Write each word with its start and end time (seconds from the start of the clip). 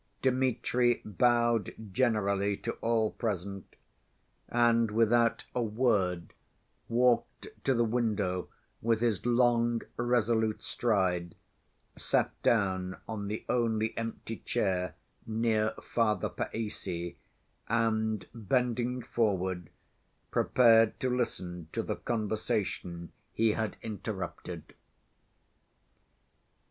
Dmitri 0.23 0.99
bowed 1.05 1.75
generally 1.93 2.57
to 2.57 2.71
all 2.81 3.11
present, 3.11 3.75
and 4.49 4.89
without 4.89 5.45
a 5.53 5.61
word 5.61 6.33
walked 6.89 7.47
to 7.65 7.75
the 7.75 7.83
window 7.83 8.49
with 8.81 9.01
his 9.01 9.27
long, 9.27 9.83
resolute 9.97 10.63
stride, 10.63 11.35
sat 11.95 12.31
down 12.41 12.97
on 13.07 13.27
the 13.27 13.45
only 13.47 13.95
empty 13.95 14.37
chair, 14.37 14.95
near 15.27 15.75
Father 15.83 16.29
Païssy, 16.31 17.17
and, 17.69 18.25
bending 18.33 19.03
forward, 19.03 19.69
prepared 20.31 20.99
to 20.99 21.15
listen 21.15 21.67
to 21.73 21.83
the 21.83 21.95
conversation 21.97 23.11
he 23.33 23.51
had 23.51 23.77
interrupted. 23.83 24.73